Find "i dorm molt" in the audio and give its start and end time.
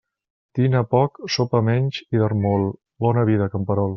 2.17-2.75